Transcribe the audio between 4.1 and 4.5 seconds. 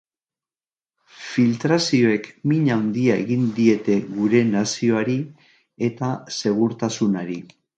gure